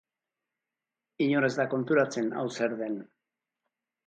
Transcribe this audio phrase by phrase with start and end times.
[1.25, 2.97] Inor ez da konturatzen hau zer den.